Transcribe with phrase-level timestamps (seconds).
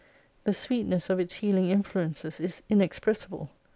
[0.45, 3.51] The sweetness of its healing influences is inexpressible.